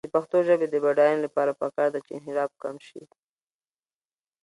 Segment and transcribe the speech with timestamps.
[0.05, 3.01] د پښتو ژبې د بډاینې لپاره پکار ده چې انحراف کم شي.